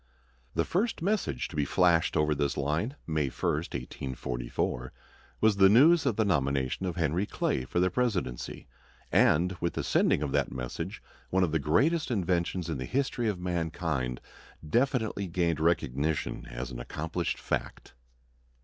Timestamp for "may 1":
3.05-3.53